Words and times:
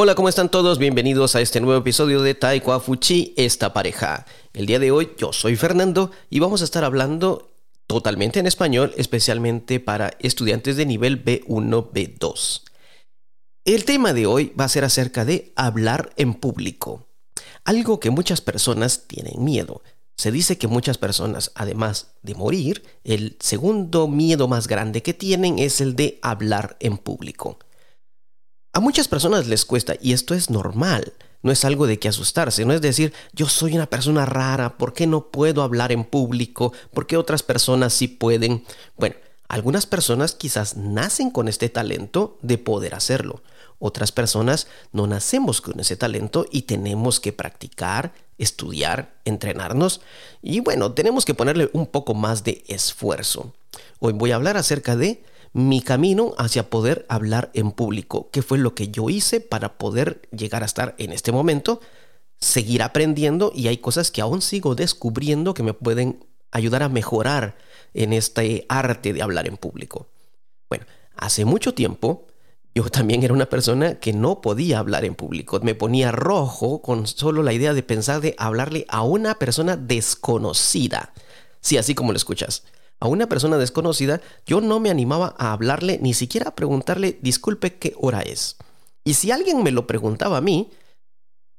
Hola, 0.00 0.14
¿cómo 0.14 0.28
están 0.28 0.48
todos? 0.48 0.78
Bienvenidos 0.78 1.34
a 1.34 1.40
este 1.40 1.60
nuevo 1.60 1.80
episodio 1.80 2.22
de 2.22 2.36
Taekwa 2.36 2.78
Fuchi, 2.78 3.34
esta 3.36 3.72
pareja. 3.72 4.26
El 4.52 4.66
día 4.66 4.78
de 4.78 4.92
hoy 4.92 5.10
yo 5.18 5.32
soy 5.32 5.56
Fernando 5.56 6.12
y 6.30 6.38
vamos 6.38 6.60
a 6.60 6.64
estar 6.64 6.84
hablando 6.84 7.50
totalmente 7.88 8.38
en 8.38 8.46
español, 8.46 8.94
especialmente 8.96 9.80
para 9.80 10.12
estudiantes 10.20 10.76
de 10.76 10.86
nivel 10.86 11.24
B1, 11.24 11.90
B2. 11.90 12.62
El 13.64 13.84
tema 13.84 14.12
de 14.12 14.26
hoy 14.26 14.52
va 14.58 14.66
a 14.66 14.68
ser 14.68 14.84
acerca 14.84 15.24
de 15.24 15.52
hablar 15.56 16.12
en 16.16 16.34
público, 16.34 17.08
algo 17.64 17.98
que 17.98 18.10
muchas 18.10 18.40
personas 18.40 19.08
tienen 19.08 19.42
miedo. 19.42 19.82
Se 20.18 20.32
dice 20.32 20.58
que 20.58 20.66
muchas 20.66 20.98
personas, 20.98 21.52
además 21.54 22.08
de 22.22 22.34
morir, 22.34 22.82
el 23.04 23.36
segundo 23.38 24.08
miedo 24.08 24.48
más 24.48 24.66
grande 24.66 25.00
que 25.00 25.14
tienen 25.14 25.60
es 25.60 25.80
el 25.80 25.94
de 25.94 26.18
hablar 26.22 26.76
en 26.80 26.98
público. 26.98 27.60
A 28.72 28.80
muchas 28.80 29.06
personas 29.06 29.46
les 29.46 29.64
cuesta 29.64 29.94
y 30.02 30.12
esto 30.12 30.34
es 30.34 30.50
normal. 30.50 31.12
No 31.42 31.52
es 31.52 31.64
algo 31.64 31.86
de 31.86 32.00
que 32.00 32.08
asustarse, 32.08 32.64
no 32.64 32.72
es 32.72 32.80
decir, 32.80 33.12
yo 33.32 33.48
soy 33.48 33.76
una 33.76 33.86
persona 33.86 34.26
rara, 34.26 34.76
¿por 34.76 34.92
qué 34.92 35.06
no 35.06 35.30
puedo 35.30 35.62
hablar 35.62 35.92
en 35.92 36.02
público? 36.02 36.72
¿Por 36.92 37.06
qué 37.06 37.16
otras 37.16 37.44
personas 37.44 37.92
sí 37.92 38.08
pueden? 38.08 38.64
Bueno, 38.96 39.14
algunas 39.48 39.86
personas 39.86 40.34
quizás 40.34 40.76
nacen 40.76 41.30
con 41.30 41.46
este 41.46 41.68
talento 41.68 42.38
de 42.42 42.58
poder 42.58 42.96
hacerlo. 42.96 43.40
Otras 43.78 44.10
personas 44.10 44.66
no 44.92 45.06
nacemos 45.06 45.60
con 45.60 45.78
ese 45.78 45.96
talento 45.96 46.46
y 46.50 46.62
tenemos 46.62 47.20
que 47.20 47.32
practicar, 47.32 48.12
estudiar, 48.36 49.14
entrenarnos 49.24 50.00
y 50.42 50.60
bueno, 50.60 50.92
tenemos 50.92 51.24
que 51.24 51.34
ponerle 51.34 51.70
un 51.72 51.86
poco 51.86 52.14
más 52.14 52.42
de 52.42 52.64
esfuerzo. 52.66 53.54
Hoy 54.00 54.12
voy 54.14 54.32
a 54.32 54.36
hablar 54.36 54.56
acerca 54.56 54.96
de 54.96 55.22
mi 55.52 55.80
camino 55.80 56.34
hacia 56.38 56.70
poder 56.70 57.06
hablar 57.08 57.50
en 57.54 57.72
público, 57.72 58.30
qué 58.30 58.42
fue 58.42 58.58
lo 58.58 58.74
que 58.74 58.88
yo 58.88 59.10
hice 59.10 59.40
para 59.40 59.78
poder 59.78 60.28
llegar 60.30 60.62
a 60.62 60.66
estar 60.66 60.94
en 60.98 61.12
este 61.12 61.32
momento, 61.32 61.80
seguir 62.40 62.82
aprendiendo 62.82 63.52
y 63.54 63.68
hay 63.68 63.78
cosas 63.78 64.10
que 64.10 64.20
aún 64.20 64.42
sigo 64.42 64.74
descubriendo 64.74 65.54
que 65.54 65.62
me 65.62 65.74
pueden 65.74 66.24
ayudar 66.50 66.82
a 66.82 66.88
mejorar 66.88 67.56
en 67.94 68.12
este 68.12 68.66
arte 68.68 69.12
de 69.12 69.22
hablar 69.22 69.48
en 69.48 69.56
público. 69.56 70.08
Bueno, 70.68 70.84
hace 71.16 71.44
mucho 71.44 71.74
tiempo 71.74 72.27
yo 72.78 72.88
también 72.90 73.24
era 73.24 73.34
una 73.34 73.46
persona 73.46 73.96
que 73.96 74.12
no 74.12 74.40
podía 74.40 74.78
hablar 74.78 75.04
en 75.04 75.16
público. 75.16 75.58
Me 75.60 75.74
ponía 75.74 76.12
rojo 76.12 76.80
con 76.80 77.08
solo 77.08 77.42
la 77.42 77.52
idea 77.52 77.74
de 77.74 77.82
pensar 77.82 78.20
de 78.20 78.36
hablarle 78.38 78.86
a 78.88 79.02
una 79.02 79.34
persona 79.34 79.76
desconocida. 79.76 81.12
Sí, 81.60 81.76
así 81.76 81.96
como 81.96 82.12
lo 82.12 82.16
escuchas 82.16 82.62
a 83.00 83.08
una 83.08 83.28
persona 83.28 83.58
desconocida, 83.58 84.20
yo 84.46 84.60
no 84.60 84.78
me 84.78 84.90
animaba 84.90 85.34
a 85.38 85.52
hablarle 85.52 85.98
ni 86.00 86.14
siquiera 86.14 86.50
a 86.50 86.54
preguntarle, 86.54 87.18
disculpe, 87.20 87.78
¿qué 87.78 87.94
hora 87.96 88.22
es? 88.22 88.56
Y 89.04 89.14
si 89.14 89.32
alguien 89.32 89.64
me 89.64 89.72
lo 89.72 89.88
preguntaba 89.88 90.36
a 90.36 90.40
mí, 90.40 90.70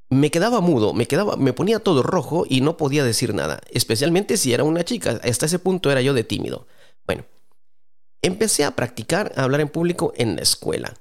me 0.09 0.31
quedaba 0.31 0.62
mudo, 0.62 0.94
me 0.94 1.06
quedaba, 1.06 1.36
me 1.36 1.52
ponía 1.52 1.80
todo 1.80 2.02
rojo 2.02 2.45
y 2.47 2.62
no 2.62 2.78
podía 2.78 3.03
decir 3.03 3.34
nada, 3.34 3.59
especialmente 3.72 4.38
si 4.38 4.53
era 4.53 4.64
una 4.64 4.86
chica. 4.86 5.20
Hasta 5.22 5.47
ese 5.47 5.59
punto 5.59 5.92
era 5.92 6.02
yo 6.02 6.14
de 6.14 6.23
tímido. 6.23 6.66
Bueno, 7.06 7.25
empecé 8.22 8.64
a 8.64 8.75
practicar 8.75 9.34
a 9.36 9.44
hablar 9.44 9.59
en 9.59 9.70
público 9.70 10.14
en 10.16 10.38
la 10.38 10.44
escuela, 10.44 10.94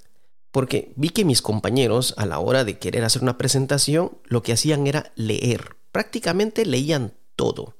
porque 0.50 0.92
vi 0.96 1.10
que 1.10 1.24
mis 1.24 1.42
compañeros 1.42 2.14
a 2.16 2.26
la 2.26 2.38
hora 2.38 2.64
de 2.64 2.78
querer 2.78 3.04
hacer 3.04 3.22
una 3.22 3.38
presentación, 3.38 4.18
lo 4.24 4.42
que 4.42 4.52
hacían 4.52 4.86
era 4.86 5.12
leer. 5.14 5.76
Prácticamente 5.92 6.66
leían 6.66 7.14
todo 7.36 7.76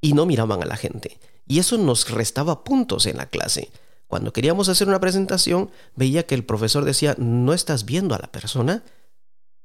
y 0.00 0.12
no 0.12 0.26
miraban 0.26 0.62
a 0.62 0.66
la 0.66 0.76
gente 0.76 1.18
y 1.46 1.58
eso 1.58 1.78
nos 1.78 2.10
restaba 2.10 2.64
puntos 2.64 3.06
en 3.06 3.16
la 3.16 3.26
clase. 3.26 3.70
Cuando 4.08 4.32
queríamos 4.32 4.68
hacer 4.68 4.88
una 4.88 5.00
presentación, 5.00 5.70
veía 5.94 6.26
que 6.26 6.34
el 6.34 6.44
profesor 6.44 6.84
decía, 6.84 7.14
no 7.18 7.52
estás 7.52 7.84
viendo 7.84 8.14
a 8.14 8.18
la 8.18 8.30
persona, 8.30 8.84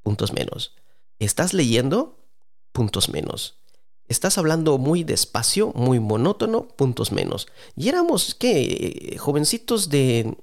puntos 0.04 0.34
menos. 0.34 0.76
¿Estás 1.20 1.54
leyendo? 1.54 2.18
Puntos 2.72 3.10
menos. 3.10 3.60
Estás 4.08 4.38
hablando 4.38 4.78
muy 4.78 5.04
despacio, 5.04 5.72
muy 5.74 6.00
monótono, 6.00 6.68
puntos 6.68 7.12
menos. 7.12 7.48
Y 7.76 7.90
éramos, 7.90 8.36
¿qué? 8.36 9.16
Jovencitos 9.20 9.90
de... 9.90 10.38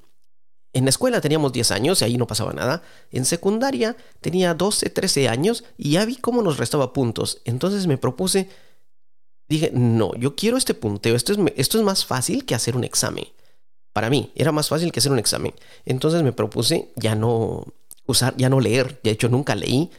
En 0.73 0.85
la 0.85 0.91
escuela 0.91 1.21
teníamos 1.21 1.53
10 1.53 1.71
años 1.71 2.03
y 2.03 2.05
ahí 2.05 2.17
no 2.17 2.27
pasaba 2.27 2.53
nada. 2.53 2.83
En 3.11 3.25
secundaria 3.25 3.97
tenía 4.21 4.55
12, 4.55 4.91
13 4.91 5.29
años 5.29 5.65
y 5.77 5.93
ya 5.93 6.05
vi 6.05 6.17
cómo 6.17 6.43
nos 6.43 6.59
restaba 6.59 6.93
puntos. 6.93 7.41
Entonces 7.45 7.87
me 7.87 7.97
propuse, 7.97 8.49
dije, 9.49 9.71
no, 9.73 10.15
yo 10.17 10.37
quiero 10.37 10.57
este 10.57 10.75
punteo, 10.75 11.17
esto 11.17 11.33
es, 11.33 11.39
esto 11.57 11.79
es 11.79 11.85
más 11.85 12.05
fácil 12.05 12.45
que 12.45 12.55
hacer 12.55 12.77
un 12.77 12.85
examen. 12.85 13.27
Para 13.93 14.11
mí 14.11 14.31
era 14.35 14.53
más 14.53 14.69
fácil 14.69 14.93
que 14.93 15.01
hacer 15.01 15.11
un 15.11 15.19
examen. 15.19 15.55
Entonces 15.85 16.23
me 16.23 16.33
propuse 16.33 16.93
ya 16.97 17.15
no 17.15 17.67
usar, 18.07 18.37
ya 18.37 18.49
no 18.49 18.61
leer, 18.61 19.01
de 19.03 19.11
hecho 19.11 19.29
nunca 19.29 19.55
leí, 19.55 19.91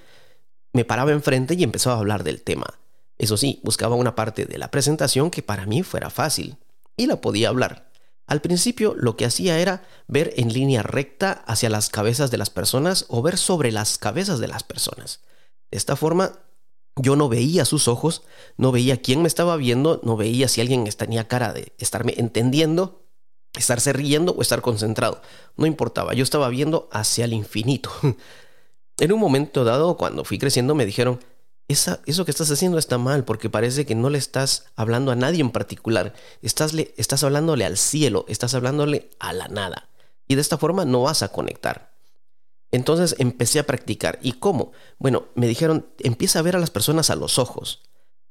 me 0.71 0.85
paraba 0.85 1.11
enfrente 1.11 1.55
y 1.55 1.63
empezaba 1.63 1.95
a 1.95 1.99
hablar 1.99 2.23
del 2.23 2.41
tema. 2.41 2.79
Eso 3.17 3.37
sí, 3.37 3.59
buscaba 3.63 3.95
una 3.95 4.15
parte 4.15 4.45
de 4.45 4.57
la 4.57 4.71
presentación 4.71 5.31
que 5.31 5.43
para 5.43 5.65
mí 5.65 5.83
fuera 5.83 6.09
fácil 6.09 6.57
y 6.95 7.07
la 7.07 7.19
podía 7.19 7.49
hablar. 7.49 7.88
Al 8.29 8.41
principio 8.41 8.93
lo 8.95 9.17
que 9.17 9.25
hacía 9.25 9.57
era 9.57 9.81
ver 10.07 10.35
en 10.37 10.53
línea 10.53 10.83
recta 10.83 11.43
hacia 11.47 11.67
las 11.67 11.89
cabezas 11.89 12.29
de 12.29 12.37
las 12.37 12.51
personas 12.51 13.05
o 13.07 13.23
ver 13.23 13.39
sobre 13.39 13.71
las 13.71 13.97
cabezas 13.97 14.39
de 14.39 14.47
las 14.47 14.61
personas. 14.61 15.21
De 15.71 15.79
esta 15.79 15.95
forma 15.95 16.37
yo 16.95 17.15
no 17.15 17.27
veía 17.27 17.65
sus 17.65 17.87
ojos, 17.87 18.21
no 18.55 18.71
veía 18.71 19.01
quién 19.01 19.23
me 19.23 19.27
estaba 19.27 19.57
viendo, 19.57 19.99
no 20.03 20.15
veía 20.15 20.47
si 20.47 20.61
alguien 20.61 20.87
tenía 20.95 21.27
cara 21.27 21.53
de 21.53 21.73
estarme 21.79 22.13
entendiendo, 22.17 23.01
estarse 23.57 23.93
riendo 23.93 24.33
o 24.33 24.43
estar 24.43 24.61
concentrado. 24.61 25.23
No 25.57 25.65
importaba, 25.65 26.13
yo 26.13 26.21
estaba 26.21 26.49
viendo 26.49 26.87
hacia 26.91 27.25
el 27.25 27.33
infinito. 27.33 27.89
en 28.99 29.11
un 29.11 29.19
momento 29.19 29.63
dado, 29.63 29.97
cuando 29.97 30.23
fui 30.23 30.37
creciendo, 30.37 30.75
me 30.75 30.85
dijeron, 30.85 31.19
eso 31.69 32.25
que 32.25 32.31
estás 32.31 32.49
haciendo 32.49 32.79
está 32.79 32.97
mal 32.97 33.25
porque 33.25 33.49
parece 33.49 33.85
que 33.85 33.95
no 33.95 34.09
le 34.09 34.17
estás 34.17 34.65
hablando 34.75 35.11
a 35.11 35.15
nadie 35.15 35.41
en 35.41 35.51
particular. 35.51 36.13
Estás, 36.41 36.73
estás 36.97 37.23
hablándole 37.23 37.63
al 37.63 37.77
cielo, 37.77 38.25
estás 38.27 38.55
hablándole 38.55 39.09
a 39.19 39.33
la 39.33 39.47
nada. 39.47 39.89
Y 40.27 40.35
de 40.35 40.41
esta 40.41 40.57
forma 40.57 40.85
no 40.85 41.03
vas 41.03 41.21
a 41.21 41.29
conectar. 41.29 41.93
Entonces 42.71 43.15
empecé 43.19 43.59
a 43.59 43.67
practicar. 43.67 44.19
¿Y 44.21 44.33
cómo? 44.33 44.71
Bueno, 44.97 45.25
me 45.35 45.47
dijeron, 45.47 45.87
empieza 45.99 46.39
a 46.39 46.43
ver 46.43 46.55
a 46.55 46.59
las 46.59 46.71
personas 46.71 47.11
a 47.11 47.15
los 47.15 47.37
ojos. 47.37 47.81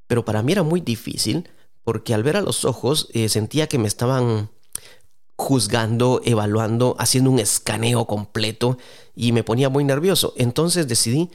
Pero 0.09 0.25
para 0.25 0.43
mí 0.43 0.53
era 0.53 0.63
muy 0.65 0.81
difícil 0.81 1.49
porque 1.85 2.15
al 2.15 2.23
ver 2.23 2.37
a 2.37 2.43
los 2.43 2.65
ojos 2.65 3.09
eh, 3.13 3.29
sentía 3.29 3.69
que 3.69 3.79
me 3.79 3.89
estaban 3.89 4.51
juzgando, 5.37 6.21
evaluando, 6.25 6.97
haciendo 6.99 7.31
un 7.31 7.39
escaneo 7.39 8.07
completo 8.07 8.77
y 9.15 9.31
me 9.31 9.45
ponía 9.45 9.69
muy 9.69 9.85
nervioso. 9.85 10.35
Entonces 10.37 10.89
decidí 10.89 11.31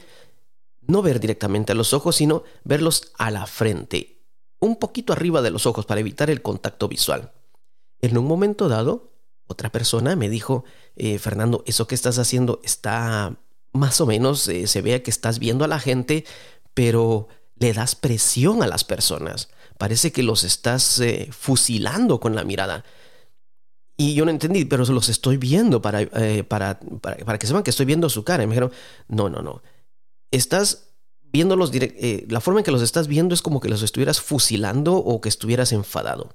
no 0.86 1.02
ver 1.02 1.20
directamente 1.20 1.72
a 1.72 1.74
los 1.74 1.92
ojos, 1.92 2.16
sino 2.16 2.44
verlos 2.64 3.12
a 3.18 3.30
la 3.30 3.46
frente, 3.46 4.20
un 4.58 4.76
poquito 4.76 5.12
arriba 5.12 5.42
de 5.42 5.50
los 5.50 5.66
ojos 5.66 5.86
para 5.86 6.00
evitar 6.00 6.30
el 6.30 6.42
contacto 6.42 6.88
visual. 6.88 7.32
En 8.00 8.18
un 8.18 8.26
momento 8.26 8.68
dado, 8.68 9.12
otra 9.46 9.70
persona 9.70 10.16
me 10.16 10.28
dijo, 10.28 10.64
eh, 10.96 11.18
Fernando, 11.18 11.62
eso 11.66 11.86
que 11.86 11.94
estás 11.94 12.18
haciendo 12.18 12.60
está 12.64 13.36
más 13.72 14.00
o 14.00 14.06
menos, 14.06 14.48
eh, 14.48 14.66
se 14.66 14.82
ve 14.82 15.02
que 15.02 15.10
estás 15.10 15.38
viendo 15.38 15.64
a 15.64 15.68
la 15.68 15.80
gente, 15.80 16.24
pero 16.72 17.28
le 17.56 17.72
das 17.72 17.94
presión 17.94 18.62
a 18.62 18.66
las 18.66 18.84
personas. 18.84 19.48
Parece 19.78 20.12
que 20.12 20.22
los 20.22 20.44
estás 20.44 21.00
eh, 21.00 21.28
fusilando 21.30 22.20
con 22.20 22.34
la 22.34 22.44
mirada. 22.44 22.84
Y 23.96 24.14
yo 24.14 24.24
no 24.24 24.30
entendí, 24.30 24.64
pero 24.64 24.84
los 24.84 25.08
estoy 25.08 25.36
viendo 25.36 25.80
para, 25.80 26.08
para, 26.48 26.80
para, 27.00 27.38
que 27.38 27.46
sepan 27.46 27.62
que 27.62 27.70
estoy 27.70 27.86
viendo 27.86 28.08
su 28.08 28.24
cara. 28.24 28.44
Me 28.44 28.50
dijeron, 28.50 28.72
no, 29.08 29.28
no, 29.28 29.40
no. 29.40 29.62
Estás 30.34 30.88
viéndolos, 31.22 31.70
la 32.26 32.40
forma 32.40 32.58
en 32.58 32.64
que 32.64 32.72
los 32.72 32.82
estás 32.82 33.06
viendo 33.06 33.34
es 33.34 33.40
como 33.40 33.60
que 33.60 33.68
los 33.68 33.82
estuvieras 33.82 34.20
fusilando 34.20 34.96
o 34.96 35.20
que 35.20 35.28
estuvieras 35.28 35.70
enfadado. 35.70 36.34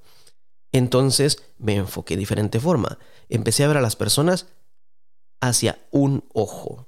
Entonces 0.71 1.43
me 1.57 1.75
enfoqué 1.75 2.15
de 2.15 2.19
diferente 2.19 2.61
forma. 2.61 2.97
Empecé 3.27 3.65
a 3.65 3.67
ver 3.67 3.75
a 3.75 3.81
las 3.81 3.97
personas 3.97 4.45
hacia 5.41 5.79
un 5.91 6.23
ojo. 6.33 6.87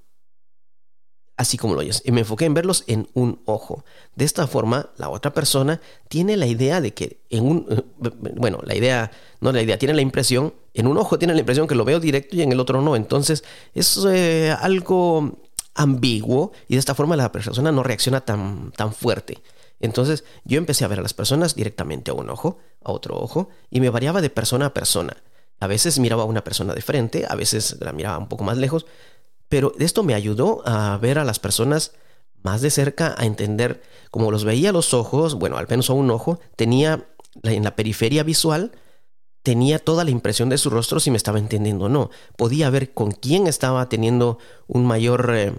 Así 1.35 1.57
como 1.57 1.73
lo 1.73 1.81
oyes. 1.81 2.01
Y 2.05 2.13
me 2.13 2.21
enfoqué 2.21 2.45
en 2.45 2.53
verlos 2.53 2.85
en 2.87 3.09
un 3.13 3.41
ojo. 3.43 3.83
De 4.15 4.23
esta 4.23 4.47
forma, 4.47 4.91
la 4.95 5.09
otra 5.09 5.33
persona 5.33 5.81
tiene 6.07 6.37
la 6.37 6.47
idea 6.47 6.79
de 6.79 6.93
que 6.93 7.25
en 7.29 7.45
un... 7.45 7.65
Eh, 7.71 8.11
bueno, 8.37 8.59
la 8.63 8.75
idea, 8.75 9.11
no 9.41 9.51
la 9.51 9.61
idea, 9.61 9.77
tiene 9.77 9.95
la 9.95 10.01
impresión, 10.01 10.53
en 10.73 10.87
un 10.87 10.97
ojo 10.97 11.19
tiene 11.19 11.33
la 11.33 11.41
impresión 11.41 11.67
que 11.67 11.75
lo 11.75 11.83
veo 11.83 11.99
directo 11.99 12.37
y 12.37 12.41
en 12.41 12.53
el 12.53 12.59
otro 12.61 12.81
no. 12.81 12.95
Entonces 12.95 13.43
es 13.73 13.99
eh, 14.07 14.55
algo 14.61 15.41
ambiguo 15.75 16.51
y 16.67 16.75
de 16.75 16.79
esta 16.79 16.95
forma 16.95 17.15
la 17.15 17.31
persona 17.31 17.71
no 17.71 17.83
reacciona 17.83 18.21
tan, 18.21 18.71
tan 18.71 18.93
fuerte. 18.93 19.41
Entonces 19.79 20.23
yo 20.45 20.57
empecé 20.57 20.85
a 20.85 20.87
ver 20.87 20.99
a 20.99 21.03
las 21.03 21.13
personas 21.13 21.55
directamente 21.55 22.11
a 22.11 22.13
un 22.13 22.29
ojo, 22.29 22.59
a 22.83 22.91
otro 22.91 23.19
ojo, 23.19 23.49
y 23.69 23.81
me 23.81 23.89
variaba 23.89 24.21
de 24.21 24.29
persona 24.29 24.67
a 24.67 24.73
persona. 24.73 25.17
A 25.59 25.67
veces 25.67 25.99
miraba 25.99 26.23
a 26.23 26.27
una 26.27 26.43
persona 26.43 26.73
de 26.73 26.81
frente, 26.81 27.25
a 27.27 27.35
veces 27.35 27.77
la 27.79 27.91
miraba 27.91 28.17
un 28.17 28.27
poco 28.27 28.43
más 28.43 28.57
lejos, 28.57 28.85
pero 29.49 29.73
esto 29.79 30.03
me 30.03 30.13
ayudó 30.13 30.61
a 30.65 30.97
ver 30.97 31.19
a 31.19 31.25
las 31.25 31.39
personas 31.39 31.93
más 32.43 32.61
de 32.61 32.71
cerca, 32.71 33.15
a 33.17 33.25
entender, 33.25 33.83
como 34.09 34.31
los 34.31 34.43
veía 34.43 34.71
los 34.71 34.93
ojos, 34.93 35.35
bueno, 35.35 35.57
al 35.57 35.67
menos 35.67 35.89
a 35.89 35.93
un 35.93 36.09
ojo, 36.09 36.39
tenía 36.55 37.07
en 37.43 37.63
la 37.63 37.75
periferia 37.75 38.23
visual, 38.23 38.71
tenía 39.43 39.79
toda 39.79 40.03
la 40.03 40.11
impresión 40.11 40.49
de 40.49 40.57
su 40.57 40.69
rostro 40.69 40.99
si 40.99 41.11
me 41.11 41.17
estaba 41.17 41.39
entendiendo 41.39 41.85
o 41.85 41.89
no. 41.89 42.09
Podía 42.37 42.69
ver 42.69 42.93
con 42.93 43.11
quién 43.11 43.47
estaba 43.47 43.89
teniendo 43.89 44.37
un 44.67 44.85
mayor, 44.85 45.31
eh, 45.35 45.53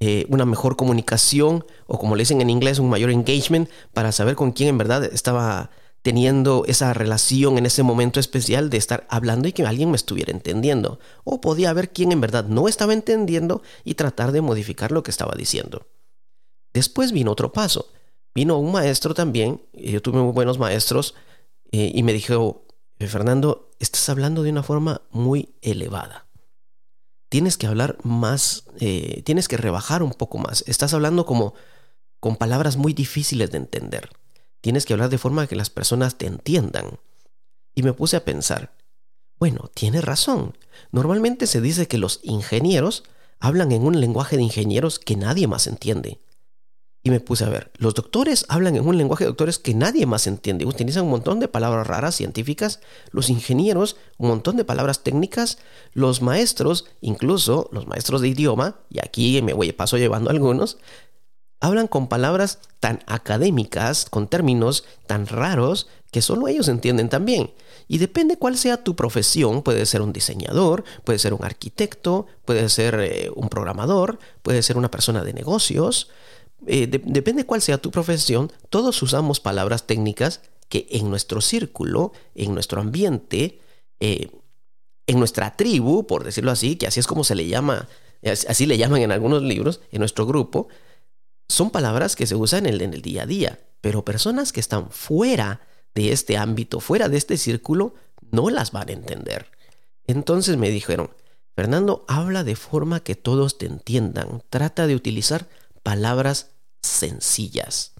eh, 0.00 0.26
una 0.28 0.44
mejor 0.44 0.76
comunicación 0.76 1.64
o 1.86 1.98
como 1.98 2.16
le 2.16 2.22
dicen 2.22 2.40
en 2.40 2.50
inglés, 2.50 2.78
un 2.78 2.88
mayor 2.88 3.10
engagement 3.10 3.68
para 3.92 4.12
saber 4.12 4.34
con 4.34 4.52
quién 4.52 4.70
en 4.70 4.78
verdad 4.78 5.04
estaba 5.04 5.70
teniendo 6.02 6.64
esa 6.66 6.92
relación 6.92 7.56
en 7.56 7.64
ese 7.64 7.82
momento 7.82 8.20
especial 8.20 8.68
de 8.68 8.76
estar 8.76 9.06
hablando 9.08 9.48
y 9.48 9.52
que 9.52 9.64
alguien 9.64 9.90
me 9.90 9.96
estuviera 9.96 10.32
entendiendo. 10.32 10.98
O 11.24 11.40
podía 11.40 11.72
ver 11.72 11.92
quién 11.92 12.12
en 12.12 12.20
verdad 12.20 12.44
no 12.44 12.68
estaba 12.68 12.92
entendiendo 12.92 13.62
y 13.84 13.94
tratar 13.94 14.32
de 14.32 14.42
modificar 14.42 14.92
lo 14.92 15.02
que 15.02 15.10
estaba 15.10 15.34
diciendo. 15.34 15.86
Después 16.74 17.12
vino 17.12 17.32
otro 17.32 17.52
paso. 17.52 17.88
Vino 18.34 18.58
un 18.58 18.72
maestro 18.72 19.14
también, 19.14 19.62
yo 19.72 20.02
tuve 20.02 20.20
muy 20.20 20.32
buenos 20.32 20.58
maestros, 20.58 21.14
eh, 21.70 21.92
y 21.94 22.02
me 22.02 22.12
dijo, 22.12 22.63
Fernando, 23.08 23.70
estás 23.78 24.08
hablando 24.08 24.42
de 24.42 24.50
una 24.50 24.62
forma 24.62 25.02
muy 25.10 25.54
elevada. 25.62 26.26
Tienes 27.28 27.56
que 27.56 27.66
hablar 27.66 27.98
más, 28.04 28.64
eh, 28.80 29.22
tienes 29.24 29.48
que 29.48 29.56
rebajar 29.56 30.02
un 30.02 30.12
poco 30.12 30.38
más. 30.38 30.64
Estás 30.66 30.94
hablando 30.94 31.26
como 31.26 31.54
con 32.20 32.36
palabras 32.36 32.76
muy 32.76 32.92
difíciles 32.92 33.50
de 33.50 33.58
entender. 33.58 34.10
Tienes 34.60 34.86
que 34.86 34.92
hablar 34.92 35.10
de 35.10 35.18
forma 35.18 35.46
que 35.46 35.56
las 35.56 35.68
personas 35.68 36.16
te 36.16 36.26
entiendan. 36.26 36.98
Y 37.74 37.82
me 37.82 37.92
puse 37.92 38.16
a 38.16 38.24
pensar, 38.24 38.72
bueno, 39.38 39.70
tiene 39.74 40.00
razón. 40.00 40.56
Normalmente 40.90 41.46
se 41.46 41.60
dice 41.60 41.88
que 41.88 41.98
los 41.98 42.20
ingenieros 42.22 43.04
hablan 43.40 43.72
en 43.72 43.82
un 43.82 44.00
lenguaje 44.00 44.36
de 44.36 44.42
ingenieros 44.42 44.98
que 44.98 45.16
nadie 45.16 45.46
más 45.48 45.66
entiende. 45.66 46.20
Y 47.06 47.10
me 47.10 47.20
puse 47.20 47.44
a 47.44 47.50
ver, 47.50 47.70
los 47.76 47.92
doctores 47.92 48.46
hablan 48.48 48.76
en 48.76 48.88
un 48.88 48.96
lenguaje 48.96 49.24
de 49.24 49.28
doctores 49.28 49.58
que 49.58 49.74
nadie 49.74 50.06
más 50.06 50.26
entiende. 50.26 50.64
Utilizan 50.64 51.04
un 51.04 51.10
montón 51.10 51.38
de 51.38 51.48
palabras 51.48 51.86
raras 51.86 52.14
científicas, 52.14 52.80
los 53.10 53.28
ingenieros 53.28 53.96
un 54.16 54.28
montón 54.28 54.56
de 54.56 54.64
palabras 54.64 55.02
técnicas, 55.02 55.58
los 55.92 56.22
maestros, 56.22 56.86
incluso 57.02 57.68
los 57.72 57.86
maestros 57.86 58.22
de 58.22 58.28
idioma, 58.28 58.76
y 58.88 59.00
aquí 59.00 59.42
me 59.42 59.52
voy 59.52 59.70
paso 59.72 59.98
llevando 59.98 60.30
algunos, 60.30 60.78
hablan 61.60 61.88
con 61.88 62.08
palabras 62.08 62.60
tan 62.80 63.00
académicas, 63.06 64.06
con 64.08 64.26
términos 64.26 64.84
tan 65.06 65.26
raros 65.26 65.88
que 66.10 66.22
solo 66.22 66.48
ellos 66.48 66.68
entienden 66.68 67.10
también. 67.10 67.52
Y 67.86 67.98
depende 67.98 68.38
cuál 68.38 68.56
sea 68.56 68.82
tu 68.82 68.96
profesión, 68.96 69.62
puede 69.62 69.84
ser 69.84 70.00
un 70.00 70.12
diseñador, 70.12 70.84
puede 71.04 71.18
ser 71.18 71.34
un 71.34 71.44
arquitecto, 71.44 72.26
puede 72.46 72.68
ser 72.70 72.98
eh, 73.00 73.30
un 73.34 73.50
programador, 73.50 74.18
puede 74.42 74.62
ser 74.62 74.78
una 74.78 74.90
persona 74.90 75.22
de 75.22 75.34
negocios, 75.34 76.08
eh, 76.66 76.86
depende 76.86 77.44
cuál 77.44 77.62
sea 77.62 77.78
tu 77.78 77.90
profesión, 77.90 78.52
todos 78.70 79.00
usamos 79.02 79.40
palabras 79.40 79.86
técnicas 79.86 80.40
que 80.68 80.86
en 80.90 81.10
nuestro 81.10 81.40
círculo, 81.40 82.12
en 82.34 82.54
nuestro 82.54 82.80
ambiente, 82.80 83.60
eh, 84.00 84.30
en 85.06 85.18
nuestra 85.18 85.56
tribu, 85.56 86.06
por 86.06 86.24
decirlo 86.24 86.50
así, 86.50 86.76
que 86.76 86.86
así 86.86 87.00
es 87.00 87.06
como 87.06 87.24
se 87.24 87.34
le 87.34 87.46
llama, 87.46 87.88
así 88.48 88.66
le 88.66 88.78
llaman 88.78 89.02
en 89.02 89.12
algunos 89.12 89.42
libros, 89.42 89.80
en 89.92 90.00
nuestro 90.00 90.26
grupo, 90.26 90.68
son 91.48 91.70
palabras 91.70 92.16
que 92.16 92.26
se 92.26 92.34
usan 92.34 92.66
en 92.66 92.80
el, 92.80 93.02
día 93.02 93.24
a 93.24 93.26
día, 93.26 93.60
pero 93.80 94.04
personas 94.04 94.52
que 94.52 94.60
están 94.60 94.90
fuera 94.90 95.60
de 95.94 96.12
este 96.12 96.36
ámbito, 96.36 96.80
fuera 96.80 97.08
de 97.08 97.18
este 97.18 97.36
círculo, 97.36 97.94
no 98.30 98.50
las 98.50 98.72
van 98.72 98.88
a 98.88 98.92
entender. 98.92 99.46
Entonces 100.06 100.56
me 100.56 100.70
dijeron, 100.70 101.10
Fernando, 101.54 102.04
habla 102.08 102.42
de 102.44 102.56
forma 102.56 103.00
que 103.00 103.14
todos 103.14 103.58
te 103.58 103.66
entiendan, 103.66 104.42
trata 104.50 104.86
de 104.86 104.96
utilizar 104.96 105.48
palabras 105.82 106.53
sencillas. 106.84 107.92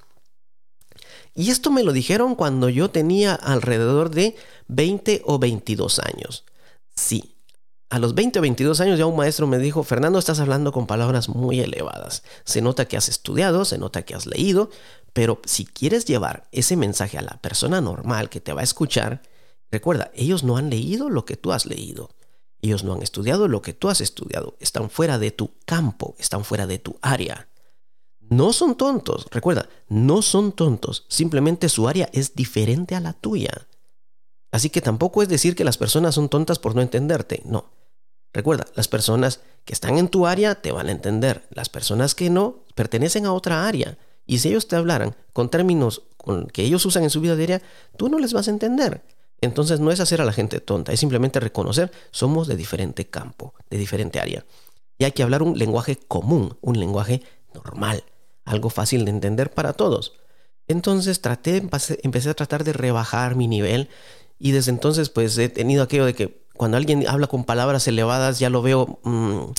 Y 1.35 1.51
esto 1.51 1.71
me 1.71 1.83
lo 1.83 1.93
dijeron 1.93 2.37
cuando 2.37 2.69
yo 2.69 2.91
tenía 2.91 3.35
alrededor 3.35 4.11
de 4.11 4.37
20 4.69 5.23
o 5.25 5.39
22 5.39 5.99
años. 5.99 6.45
Sí, 6.95 7.35
a 7.91 7.99
los 7.99 8.15
20 8.15 8.39
o 8.39 8.43
22 8.43 8.81
años 8.81 8.99
ya 8.99 9.07
un 9.07 9.17
maestro 9.17 9.47
me 9.47 9.59
dijo, 9.59 9.85
Fernando, 9.85 10.19
estás 10.19 10.41
hablando 10.41 10.73
con 10.73 10.87
palabras 10.87 11.29
muy 11.29 11.61
elevadas. 11.61 12.23
Se 12.45 12.61
nota 12.61 12.87
que 12.87 12.97
has 12.97 13.09
estudiado, 13.09 13.65
se 13.65 13.79
nota 13.79 14.03
que 14.03 14.15
has 14.15 14.27
leído, 14.27 14.71
pero 15.13 15.41
si 15.45 15.65
quieres 15.65 16.05
llevar 16.05 16.49
ese 16.51 16.77
mensaje 16.77 17.19
a 17.19 17.23
la 17.23 17.41
persona 17.41 17.81
normal 17.81 18.31
que 18.31 18.41
te 18.41 18.53
va 18.53 18.63
a 18.63 18.65
escuchar, 18.65 19.23
recuerda, 19.71 20.11
ellos 20.15 20.45
no 20.45 20.57
han 20.57 20.71
leído 20.71 21.09
lo 21.09 21.25
que 21.25 21.37
tú 21.37 21.53
has 21.53 21.67
leído. 21.67 22.11
Ellos 22.63 22.83
no 22.83 22.95
han 22.95 23.03
estudiado 23.03 23.47
lo 23.47 23.63
que 23.63 23.75
tú 23.75 23.89
has 23.89 24.01
estudiado. 24.01 24.57
Están 24.59 24.91
fuera 24.91 25.19
de 25.19 25.31
tu 25.31 25.53
campo, 25.67 26.17
están 26.19 26.45
fuera 26.45 26.67
de 26.67 26.79
tu 26.79 26.99
área. 27.03 27.49
No 28.31 28.53
son 28.53 28.77
tontos, 28.77 29.27
recuerda, 29.31 29.69
no 29.89 30.23
son 30.23 30.53
tontos, 30.53 31.05
simplemente 31.09 31.69
su 31.69 31.89
área 31.89 32.09
es 32.13 32.35
diferente 32.35 32.95
a 32.95 33.01
la 33.01 33.13
tuya. 33.13 33.67
Así 34.51 34.71
que 34.71 34.81
tampoco 34.81 35.23
es 35.23 35.29
decir 35.29 35.57
que 35.57 35.65
las 35.65 35.79
personas 35.79 36.15
son 36.15 36.29
tontas 36.29 36.59
por 36.59 36.75
no 36.75 36.83
entenderte, 36.83 37.43
no. 37.45 37.73
Recuerda, 38.33 38.67
las 38.75 38.89
personas 38.89 39.41
que 39.65 39.73
están 39.73 39.97
en 39.97 40.09
tu 40.09 40.27
área 40.27 40.57
te 40.57 40.73
van 40.73 40.89
a 40.89 40.93
entender. 40.93 41.47
Las 41.51 41.69
personas 41.69 42.15
que 42.15 42.31
no 42.31 42.65
pertenecen 42.75 43.27
a 43.27 43.33
otra 43.33 43.67
área. 43.67 43.97
Y 44.27 44.39
si 44.39 44.49
ellos 44.49 44.67
te 44.67 44.77
hablaran 44.77 45.15
con 45.33 45.51
términos 45.51 46.03
con 46.17 46.49
que 46.49 46.63
ellos 46.63 46.85
usan 46.85 47.05
en 47.05 47.11
su 47.11 47.21
vida 47.21 47.37
diaria, 47.37 47.63
tú 47.97 48.09
no 48.09 48.19
les 48.19 48.33
vas 48.33 48.49
a 48.49 48.51
entender. 48.51 49.03
Entonces 49.41 49.79
no 49.79 49.91
es 49.91 50.01
hacer 50.01 50.21
a 50.21 50.25
la 50.25 50.33
gente 50.33 50.61
tonta, 50.61 50.93
es 50.93 51.01
simplemente 51.01 51.39
reconocer 51.39 51.93
somos 52.11 52.49
de 52.49 52.57
diferente 52.57 53.07
campo, 53.07 53.55
de 53.71 53.79
diferente 53.79 54.19
área. 54.19 54.45
Y 54.99 55.05
hay 55.05 55.13
que 55.13 55.23
hablar 55.23 55.43
un 55.43 55.59
lenguaje 55.59 55.97
común, 55.97 56.57
un 56.61 56.79
lenguaje 56.81 57.23
normal, 57.53 58.05
algo 58.45 58.71
fácil 58.71 59.05
de 59.05 59.11
entender 59.11 59.53
para 59.53 59.73
todos. 59.73 60.13
Entonces 60.67 61.21
traté, 61.21 61.57
empecé 62.03 62.31
a 62.31 62.35
tratar 62.35 62.65
de 62.65 62.73
rebajar 62.73 63.37
mi 63.37 63.49
nivel 63.49 63.89
y 64.39 64.53
desde 64.53 64.71
entonces 64.71 65.11
pues 65.11 65.37
he 65.39 65.49
tenido 65.49 65.83
aquello 65.83 66.07
de 66.07 66.15
que 66.15 66.45
cuando 66.57 66.77
alguien 66.77 67.07
habla 67.09 67.27
con 67.27 67.45
palabras 67.45 67.87
elevadas 67.89 68.39
ya 68.39 68.49
lo 68.49 68.63
veo, 68.63 68.99
mm, 69.03 69.53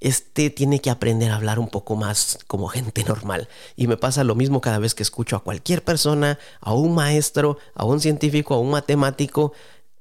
este 0.00 0.50
tiene 0.50 0.80
que 0.80 0.90
aprender 0.90 1.30
a 1.30 1.36
hablar 1.36 1.58
un 1.58 1.68
poco 1.68 1.96
más 1.96 2.38
como 2.46 2.68
gente 2.68 3.02
normal. 3.04 3.48
Y 3.76 3.86
me 3.86 3.96
pasa 3.96 4.24
lo 4.24 4.34
mismo 4.34 4.60
cada 4.60 4.78
vez 4.78 4.94
que 4.94 5.02
escucho 5.02 5.36
a 5.36 5.42
cualquier 5.42 5.82
persona, 5.82 6.38
a 6.60 6.74
un 6.74 6.94
maestro, 6.94 7.58
a 7.74 7.84
un 7.84 8.00
científico, 8.00 8.54
a 8.54 8.58
un 8.58 8.70
matemático, 8.70 9.52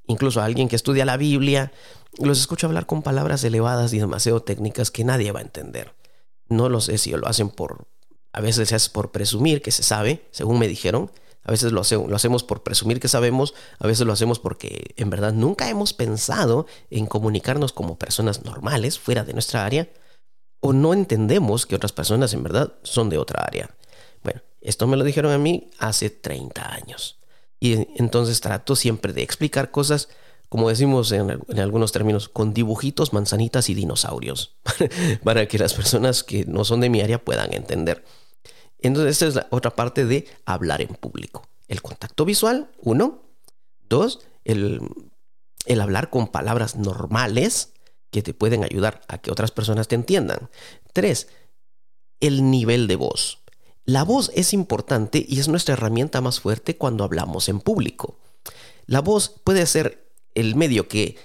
incluso 0.05 0.41
a 0.41 0.45
alguien 0.45 0.67
que 0.67 0.75
estudia 0.75 1.05
la 1.05 1.17
Biblia. 1.17 1.71
Los 2.19 2.39
escucho 2.39 2.67
hablar 2.67 2.85
con 2.85 3.01
palabras 3.01 3.43
elevadas 3.43 3.93
y 3.93 3.99
demasiado 3.99 4.43
técnicas 4.43 4.91
que 4.91 5.05
nadie 5.05 5.31
va 5.31 5.39
a 5.39 5.43
entender. 5.43 5.93
No 6.49 6.67
lo 6.67 6.81
sé 6.81 6.97
si 6.97 7.11
lo 7.11 7.27
hacen 7.27 7.49
por, 7.49 7.87
a 8.33 8.41
veces 8.41 8.71
es 8.71 8.89
por 8.89 9.11
presumir 9.11 9.61
que 9.61 9.71
se 9.71 9.83
sabe, 9.83 10.27
según 10.31 10.59
me 10.59 10.67
dijeron, 10.67 11.11
a 11.43 11.51
veces 11.51 11.71
lo, 11.71 11.81
hacemos 11.81 12.43
por 12.43 12.63
presumir 12.63 12.99
que 12.99 13.07
sabemos, 13.07 13.53
a 13.79 13.87
veces 13.87 14.07
lo 14.07 14.13
hacemos 14.13 14.39
porque 14.39 14.93
en 14.95 15.09
verdad 15.09 15.33
nunca 15.33 15.69
hemos 15.69 15.93
pensado 15.93 16.65
en 16.89 17.05
comunicarnos 17.05 17.73
como 17.73 17.97
personas 17.97 18.45
normales 18.45 18.97
fuera 18.97 19.23
de 19.23 19.33
nuestra 19.33 19.65
área 19.65 19.89
o 20.61 20.71
no 20.71 20.93
entendemos 20.93 21.65
que 21.65 21.75
otras 21.75 21.91
personas 21.91 22.33
en 22.33 22.43
verdad 22.43 22.73
son 22.83 23.09
de 23.09 23.17
otra 23.17 23.43
área. 23.43 23.69
Bueno, 24.23 24.41
esto 24.61 24.87
me 24.87 24.95
lo 24.95 25.03
dijeron 25.03 25.33
a 25.33 25.37
mí 25.37 25.69
hace 25.77 26.09
30 26.09 26.73
años. 26.73 27.19
Y 27.59 27.73
entonces 27.99 28.39
trato 28.39 28.77
siempre 28.77 29.11
de 29.11 29.23
explicar 29.23 29.71
cosas, 29.71 30.07
como 30.47 30.69
decimos 30.69 31.11
en, 31.11 31.29
en 31.29 31.59
algunos 31.59 31.91
términos, 31.91 32.29
con 32.29 32.53
dibujitos, 32.53 33.11
manzanitas 33.11 33.69
y 33.69 33.73
dinosaurios, 33.73 34.55
para 35.23 35.45
que 35.47 35.59
las 35.59 35.73
personas 35.73 36.23
que 36.23 36.45
no 36.45 36.63
son 36.63 36.79
de 36.79 36.89
mi 36.89 37.01
área 37.01 37.23
puedan 37.23 37.53
entender. 37.53 38.05
Entonces, 38.83 39.13
esta 39.13 39.27
es 39.27 39.35
la 39.35 39.47
otra 39.49 39.75
parte 39.75 40.05
de 40.05 40.27
hablar 40.45 40.81
en 40.81 40.89
público. 40.89 41.47
El 41.67 41.81
contacto 41.81 42.25
visual, 42.25 42.69
uno. 42.81 43.23
Dos, 43.89 44.19
el, 44.43 44.81
el 45.65 45.81
hablar 45.81 46.09
con 46.09 46.27
palabras 46.27 46.75
normales 46.75 47.73
que 48.11 48.21
te 48.21 48.33
pueden 48.33 48.63
ayudar 48.63 49.01
a 49.07 49.17
que 49.17 49.31
otras 49.31 49.51
personas 49.51 49.87
te 49.87 49.95
entiendan. 49.95 50.49
Tres, 50.91 51.27
el 52.19 52.51
nivel 52.51 52.87
de 52.87 52.95
voz. 52.95 53.39
La 53.85 54.03
voz 54.03 54.31
es 54.35 54.53
importante 54.53 55.25
y 55.27 55.39
es 55.39 55.47
nuestra 55.47 55.73
herramienta 55.73 56.21
más 56.21 56.39
fuerte 56.39 56.77
cuando 56.77 57.03
hablamos 57.03 57.49
en 57.49 57.59
público. 57.59 58.19
La 58.85 59.01
voz 59.01 59.41
puede 59.43 59.65
ser 59.65 60.11
el 60.35 60.55
medio 60.55 60.87
que 60.87 61.17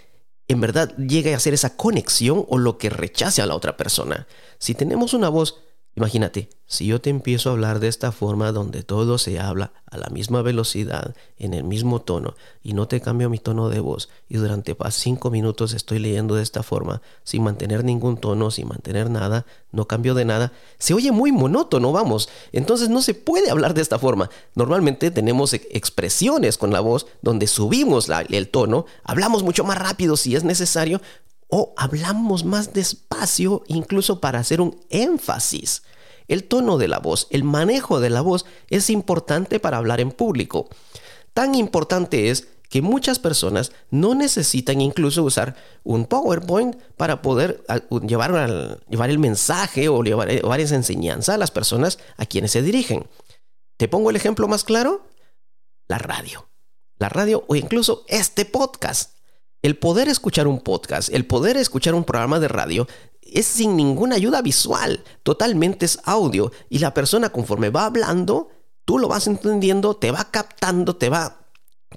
en 0.48 0.60
verdad 0.60 0.96
llegue 0.96 1.34
a 1.34 1.36
hacer 1.36 1.54
esa 1.54 1.76
conexión 1.76 2.46
o 2.48 2.58
lo 2.58 2.78
que 2.78 2.90
rechace 2.90 3.42
a 3.42 3.46
la 3.46 3.54
otra 3.54 3.76
persona. 3.76 4.26
Si 4.58 4.74
tenemos 4.74 5.12
una 5.12 5.28
voz 5.28 5.60
Imagínate, 5.94 6.48
si 6.66 6.86
yo 6.86 7.00
te 7.00 7.10
empiezo 7.10 7.48
a 7.48 7.52
hablar 7.54 7.80
de 7.80 7.88
esta 7.88 8.12
forma 8.12 8.52
donde 8.52 8.82
todo 8.82 9.18
se 9.18 9.40
habla 9.40 9.72
a 9.90 9.96
la 9.96 10.08
misma 10.10 10.42
velocidad, 10.42 11.16
en 11.38 11.54
el 11.54 11.64
mismo 11.64 12.02
tono, 12.02 12.36
y 12.62 12.74
no 12.74 12.86
te 12.86 13.00
cambio 13.00 13.30
mi 13.30 13.38
tono 13.38 13.68
de 13.68 13.80
voz, 13.80 14.08
y 14.28 14.36
durante 14.36 14.76
cinco 14.90 15.30
minutos 15.30 15.72
estoy 15.72 15.98
leyendo 15.98 16.36
de 16.36 16.42
esta 16.42 16.62
forma, 16.62 17.02
sin 17.24 17.42
mantener 17.42 17.84
ningún 17.84 18.16
tono, 18.16 18.50
sin 18.50 18.68
mantener 18.68 19.10
nada, 19.10 19.44
no 19.72 19.88
cambio 19.88 20.14
de 20.14 20.24
nada, 20.24 20.52
se 20.78 20.94
oye 20.94 21.10
muy 21.10 21.32
monótono, 21.32 21.90
vamos. 21.90 22.28
Entonces 22.52 22.90
no 22.90 23.02
se 23.02 23.14
puede 23.14 23.50
hablar 23.50 23.74
de 23.74 23.82
esta 23.82 23.98
forma. 23.98 24.30
Normalmente 24.54 25.10
tenemos 25.10 25.54
expresiones 25.54 26.58
con 26.58 26.70
la 26.70 26.80
voz 26.80 27.06
donde 27.22 27.46
subimos 27.46 28.08
el 28.28 28.48
tono, 28.48 28.86
hablamos 29.02 29.42
mucho 29.42 29.64
más 29.64 29.78
rápido 29.78 30.16
si 30.16 30.36
es 30.36 30.44
necesario, 30.44 31.00
o 31.48 31.74
hablamos 31.76 32.44
más 32.44 32.72
despacio 32.72 33.64
incluso 33.66 34.20
para 34.20 34.38
hacer 34.38 34.60
un 34.60 34.78
énfasis. 34.90 35.82
El 36.28 36.44
tono 36.44 36.76
de 36.76 36.88
la 36.88 36.98
voz, 36.98 37.26
el 37.30 37.42
manejo 37.42 38.00
de 38.00 38.10
la 38.10 38.20
voz 38.20 38.44
es 38.68 38.90
importante 38.90 39.60
para 39.60 39.78
hablar 39.78 40.00
en 40.00 40.10
público. 40.10 40.68
Tan 41.32 41.54
importante 41.54 42.30
es 42.30 42.48
que 42.68 42.82
muchas 42.82 43.18
personas 43.18 43.72
no 43.90 44.14
necesitan 44.14 44.80
incluso 44.80 45.22
usar 45.22 45.56
un 45.84 46.04
PowerPoint 46.04 46.76
para 46.96 47.22
poder 47.22 47.64
llevar, 48.06 48.78
el 49.10 49.18
mensaje 49.18 49.88
o 49.88 50.02
llevar, 50.02 50.28
llevar 50.28 50.60
esa 50.60 50.74
enseñanza 50.74 51.34
a 51.34 51.38
las 51.38 51.50
personas 51.50 51.98
a 52.18 52.26
quienes 52.26 52.52
se 52.52 52.62
dirigen. 52.62 53.06
Te 53.78 53.88
pongo 53.88 54.10
el 54.10 54.16
ejemplo 54.16 54.48
más 54.48 54.64
claro, 54.64 55.06
la 55.86 55.98
radio. 55.98 56.46
La 56.98 57.08
radio 57.08 57.44
o 57.46 57.54
incluso 57.54 58.04
este 58.08 58.44
podcast. 58.44 59.17
El 59.60 59.76
poder 59.76 60.08
escuchar 60.08 60.46
un 60.46 60.60
podcast, 60.60 61.08
el 61.12 61.26
poder 61.26 61.56
escuchar 61.56 61.94
un 61.94 62.04
programa 62.04 62.38
de 62.38 62.46
radio 62.46 62.86
es 63.22 63.46
sin 63.46 63.76
ninguna 63.76 64.14
ayuda 64.14 64.40
visual, 64.40 65.02
totalmente 65.24 65.84
es 65.84 65.98
audio 66.04 66.52
y 66.70 66.78
la 66.78 66.94
persona 66.94 67.30
conforme 67.30 67.70
va 67.70 67.86
hablando, 67.86 68.50
tú 68.84 68.98
lo 68.98 69.08
vas 69.08 69.26
entendiendo, 69.26 69.96
te 69.96 70.12
va 70.12 70.30
captando, 70.30 70.96
te 70.96 71.08
va 71.08 71.38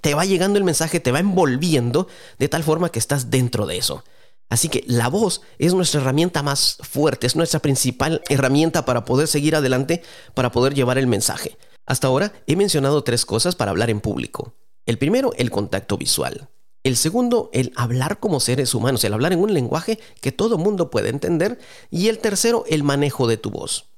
te 0.01 0.15
va 0.15 0.25
llegando 0.25 0.57
el 0.57 0.63
mensaje, 0.63 0.99
te 0.99 1.11
va 1.11 1.19
envolviendo 1.19 2.07
de 2.39 2.49
tal 2.49 2.63
forma 2.63 2.89
que 2.89 2.99
estás 2.99 3.29
dentro 3.29 3.67
de 3.67 3.77
eso. 3.77 4.03
Así 4.49 4.67
que 4.67 4.83
la 4.87 5.07
voz 5.07 5.41
es 5.59 5.73
nuestra 5.73 6.01
herramienta 6.01 6.41
más 6.43 6.77
fuerte, 6.81 7.27
es 7.27 7.35
nuestra 7.35 7.59
principal 7.59 8.21
herramienta 8.27 8.85
para 8.85 9.05
poder 9.05 9.27
seguir 9.27 9.55
adelante, 9.55 10.01
para 10.33 10.51
poder 10.51 10.73
llevar 10.73 10.97
el 10.97 11.07
mensaje. 11.07 11.57
Hasta 11.85 12.07
ahora 12.07 12.33
he 12.47 12.55
mencionado 12.55 13.03
tres 13.03 13.25
cosas 13.25 13.55
para 13.55 13.71
hablar 13.71 13.89
en 13.89 14.01
público. 14.01 14.55
El 14.85 14.97
primero, 14.97 15.31
el 15.37 15.51
contacto 15.51 15.97
visual. 15.97 16.49
El 16.83 16.97
segundo, 16.97 17.49
el 17.53 17.71
hablar 17.75 18.19
como 18.19 18.39
seres 18.39 18.73
humanos, 18.73 19.03
el 19.03 19.13
hablar 19.13 19.33
en 19.33 19.39
un 19.39 19.53
lenguaje 19.53 19.99
que 20.19 20.31
todo 20.31 20.57
mundo 20.57 20.89
puede 20.89 21.09
entender. 21.09 21.59
Y 21.91 22.07
el 22.07 22.17
tercero, 22.19 22.63
el 22.67 22.83
manejo 22.83 23.27
de 23.27 23.37
tu 23.37 23.51
voz. 23.51 23.91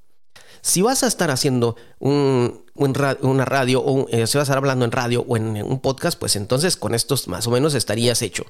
Si 0.65 0.81
vas 0.81 1.03
a 1.03 1.07
estar 1.07 1.29
haciendo 1.29 1.75
una 1.99 3.45
radio 3.45 3.81
o 3.81 4.07
eh, 4.07 4.25
si 4.27 4.37
vas 4.37 4.43
a 4.47 4.51
estar 4.51 4.57
hablando 4.57 4.85
en 4.85 4.93
radio 4.93 5.25
o 5.27 5.35
en 5.35 5.61
un 5.61 5.81
podcast, 5.81 6.17
pues 6.17 6.37
entonces 6.37 6.77
con 6.77 6.95
estos 6.95 7.27
más 7.27 7.47
o 7.47 7.51
menos 7.51 7.73
estarías 7.73 8.21
hecho. 8.21 8.45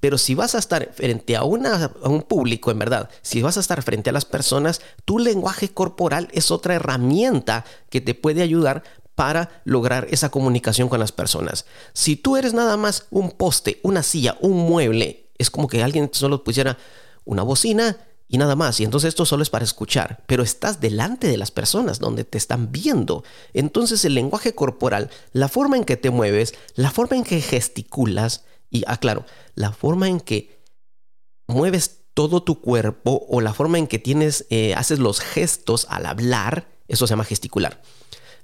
Pero 0.00 0.16
si 0.16 0.34
vas 0.34 0.54
a 0.54 0.60
estar 0.60 0.90
frente 0.94 1.36
a, 1.36 1.40
a 1.40 1.44
un 1.44 2.22
público, 2.22 2.70
en 2.70 2.78
verdad, 2.78 3.10
si 3.20 3.42
vas 3.42 3.58
a 3.58 3.60
estar 3.60 3.82
frente 3.82 4.08
a 4.08 4.14
las 4.14 4.24
personas, 4.24 4.80
tu 5.04 5.18
lenguaje 5.18 5.68
corporal 5.68 6.28
es 6.32 6.50
otra 6.50 6.74
herramienta 6.74 7.66
que 7.90 8.00
te 8.00 8.14
puede 8.14 8.40
ayudar 8.40 8.82
para 9.18 9.60
lograr 9.64 10.06
esa 10.12 10.28
comunicación 10.28 10.88
con 10.88 11.00
las 11.00 11.10
personas. 11.10 11.66
Si 11.92 12.14
tú 12.14 12.36
eres 12.36 12.54
nada 12.54 12.76
más 12.76 13.06
un 13.10 13.32
poste, 13.32 13.80
una 13.82 14.04
silla, 14.04 14.38
un 14.40 14.56
mueble, 14.58 15.32
es 15.38 15.50
como 15.50 15.66
que 15.66 15.82
alguien 15.82 16.08
solo 16.12 16.44
pusiera 16.44 16.78
una 17.24 17.42
bocina 17.42 17.96
y 18.28 18.38
nada 18.38 18.54
más. 18.54 18.78
Y 18.78 18.84
entonces 18.84 19.08
esto 19.08 19.26
solo 19.26 19.42
es 19.42 19.50
para 19.50 19.64
escuchar, 19.64 20.22
pero 20.28 20.44
estás 20.44 20.80
delante 20.80 21.26
de 21.26 21.36
las 21.36 21.50
personas 21.50 21.98
donde 21.98 22.22
te 22.22 22.38
están 22.38 22.70
viendo. 22.70 23.24
Entonces 23.54 24.04
el 24.04 24.14
lenguaje 24.14 24.54
corporal, 24.54 25.10
la 25.32 25.48
forma 25.48 25.76
en 25.76 25.84
que 25.84 25.96
te 25.96 26.10
mueves, 26.10 26.54
la 26.76 26.92
forma 26.92 27.16
en 27.16 27.24
que 27.24 27.40
gesticulas 27.40 28.44
y, 28.70 28.84
aclaro, 28.86 29.24
ah, 29.26 29.32
la 29.56 29.72
forma 29.72 30.08
en 30.08 30.20
que 30.20 30.62
mueves 31.48 32.02
todo 32.14 32.44
tu 32.44 32.60
cuerpo 32.60 33.26
o 33.28 33.40
la 33.40 33.52
forma 33.52 33.78
en 33.78 33.88
que 33.88 33.98
tienes, 33.98 34.46
eh, 34.50 34.74
haces 34.74 35.00
los 35.00 35.18
gestos 35.18 35.88
al 35.90 36.06
hablar, 36.06 36.68
eso 36.86 37.08
se 37.08 37.14
llama 37.14 37.24
gesticular. 37.24 37.82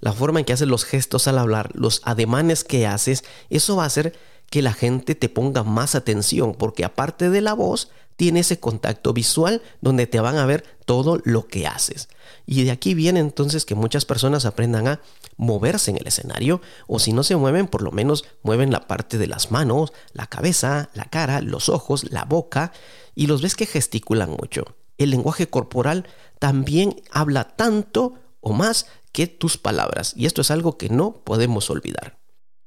La 0.05 0.13
forma 0.13 0.39
en 0.39 0.45
que 0.45 0.53
haces 0.53 0.69
los 0.69 0.85
gestos 0.85 1.29
al 1.29 1.39
hablar, 1.39 1.71
los 1.73 2.03
ademanes 2.05 2.63
que 2.63 2.87
haces, 2.87 3.25
eso 3.49 3.77
va 3.77 3.85
a 3.85 3.87
hacer 3.87 4.13
que 4.51 4.61
la 4.61 4.75
gente 4.75 5.15
te 5.15 5.31
ponga 5.31 5.63
más 5.63 5.95
atención, 5.95 6.55
porque 6.55 6.85
aparte 6.85 7.31
de 7.31 7.41
la 7.41 7.55
voz, 7.55 7.89
tiene 8.17 8.41
ese 8.41 8.61
contacto 8.61 9.15
visual 9.15 9.63
donde 9.81 10.07
te 10.07 10.21
van 10.21 10.37
a 10.37 10.45
ver 10.45 10.63
todo 10.85 11.23
lo 11.25 11.47
que 11.47 11.67
haces. 11.67 12.11
Y 12.45 12.65
de 12.65 12.71
aquí 12.71 12.93
viene 12.93 13.19
entonces 13.19 13.65
que 13.65 13.75
muchas 13.75 14.05
personas 14.05 14.45
aprendan 14.45 14.89
a 14.89 15.01
moverse 15.39 15.91
en 15.91 15.97
el 15.97 16.07
escenario 16.07 16.61
o 16.87 16.99
si 16.99 17.15
no 17.15 17.23
se 17.23 17.37
mueven, 17.37 17.67
por 17.67 17.81
lo 17.81 17.91
menos 17.91 18.27
mueven 18.43 18.71
la 18.71 18.87
parte 18.87 19.17
de 19.17 19.27
las 19.27 19.51
manos, 19.51 19.95
la 20.13 20.27
cabeza, 20.27 20.91
la 20.93 21.07
cara, 21.07 21.41
los 21.41 21.71
ojos, 21.71 22.13
la 22.13 22.27
boca 22.27 22.73
y 23.15 23.27
los 23.27 23.41
ves 23.41 23.57
que 23.57 23.65
gesticulan 23.65 24.33
mucho. 24.33 24.67
El 24.99 25.09
lenguaje 25.09 25.49
corporal 25.49 26.07
también 26.39 27.01
habla 27.11 27.57
tanto 27.57 28.17
o 28.45 28.53
más 28.53 28.87
que 29.11 29.27
tus 29.27 29.59
palabras 29.59 30.13
y 30.17 30.27
esto 30.27 30.43
es 30.43 30.51
algo 30.51 30.77
que 30.77 30.91
no 30.91 31.25
podemos 31.25 31.71
olvidar. 31.71 32.19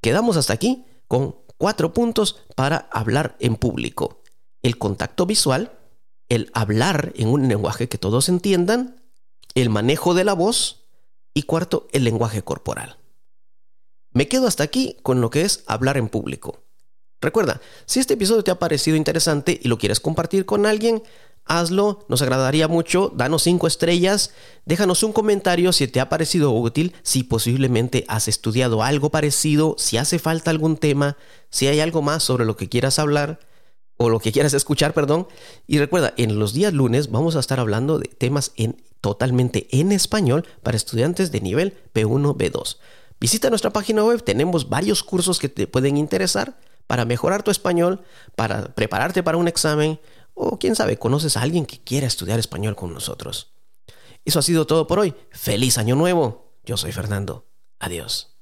Quedamos 0.01 0.35
hasta 0.35 0.53
aquí 0.53 0.85
con 1.07 1.35
cuatro 1.57 1.93
puntos 1.93 2.41
para 2.55 2.89
hablar 2.91 3.37
en 3.39 3.55
público 3.55 4.21
el 4.63 4.77
contacto 4.77 5.25
visual, 5.25 5.77
el 6.29 6.49
hablar 6.53 7.13
en 7.15 7.29
un 7.29 7.47
lenguaje 7.47 7.87
que 7.87 7.97
todos 7.97 8.27
entiendan, 8.27 9.01
el 9.55 9.69
manejo 9.69 10.13
de 10.13 10.25
la 10.25 10.33
voz 10.33 10.83
y 11.33 11.43
cuarto, 11.43 11.87
el 11.93 12.03
lenguaje 12.03 12.41
corporal. 12.41 12.97
Me 14.11 14.27
quedo 14.27 14.47
hasta 14.47 14.63
aquí 14.63 14.97
con 15.03 15.21
lo 15.21 15.29
que 15.29 15.43
es 15.43 15.63
hablar 15.67 15.97
en 15.97 16.09
público. 16.09 16.63
Recuerda, 17.21 17.61
si 17.85 17.99
este 17.99 18.15
episodio 18.15 18.43
te 18.43 18.51
ha 18.51 18.59
parecido 18.59 18.97
interesante 18.97 19.59
y 19.61 19.67
lo 19.67 19.77
quieres 19.77 19.99
compartir 19.99 20.45
con 20.45 20.65
alguien, 20.65 21.03
hazlo, 21.47 22.05
nos 22.07 22.21
agradaría 22.21 22.67
mucho, 22.67 23.11
danos 23.15 23.43
cinco 23.43 23.67
estrellas, 23.67 24.31
déjanos 24.65 25.03
un 25.03 25.13
comentario 25.13 25.71
si 25.73 25.87
te 25.87 25.99
ha 25.99 26.09
parecido 26.09 26.51
útil, 26.51 26.93
si 27.03 27.23
posiblemente 27.23 28.05
has 28.07 28.27
estudiado 28.27 28.83
algo 28.83 29.09
parecido, 29.09 29.75
si 29.77 29.97
hace 29.97 30.19
falta 30.19 30.51
algún 30.51 30.77
tema, 30.77 31.17
si 31.49 31.67
hay 31.67 31.79
algo 31.79 32.01
más 32.01 32.23
sobre 32.23 32.45
lo 32.45 32.55
que 32.55 32.69
quieras 32.69 32.99
hablar 32.99 33.39
o 33.97 34.09
lo 34.09 34.19
que 34.19 34.31
quieras 34.31 34.53
escuchar, 34.53 34.93
perdón. 34.93 35.27
Y 35.65 35.79
recuerda, 35.79 36.13
en 36.17 36.39
los 36.39 36.53
días 36.53 36.73
lunes 36.73 37.11
vamos 37.11 37.35
a 37.35 37.39
estar 37.39 37.59
hablando 37.59 37.99
de 37.99 38.07
temas 38.07 38.51
en, 38.55 38.81
totalmente 39.01 39.67
en 39.71 39.91
español 39.91 40.45
para 40.63 40.77
estudiantes 40.77 41.31
de 41.31 41.41
nivel 41.41 41.77
B1, 41.93 42.35
B2. 42.35 42.77
Visita 43.19 43.49
nuestra 43.49 43.73
página 43.73 44.03
web, 44.03 44.23
tenemos 44.23 44.69
varios 44.69 45.03
cursos 45.03 45.39
que 45.39 45.49
te 45.49 45.65
pueden 45.65 45.97
interesar 45.97 46.59
para 46.85 47.03
mejorar 47.03 47.43
tu 47.43 47.51
español, 47.51 48.01
para 48.35 48.75
prepararte 48.75 49.23
para 49.23 49.37
un 49.37 49.47
examen 49.47 49.99
o 50.37 50.59
quién 50.59 50.75
sabe, 50.75 50.97
conoces 50.97 51.35
a 51.35 51.41
alguien 51.41 51.65
que 51.65 51.79
quiera 51.79 52.07
estudiar 52.07 52.39
español 52.39 52.75
con 52.75 52.93
nosotros. 52.93 53.53
Eso 54.23 54.39
ha 54.39 54.43
sido 54.43 54.67
todo 54.67 54.87
por 54.87 54.99
hoy. 54.99 55.15
Feliz 55.31 55.77
año 55.77 55.95
nuevo. 55.95 56.53
Yo 56.63 56.77
soy 56.77 56.91
Fernando. 56.91 57.47
Adiós. 57.79 58.36